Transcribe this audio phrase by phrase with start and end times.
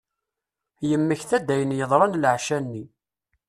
[0.89, 2.83] Yemmekta-d ayen yeḍran laɛca-nni.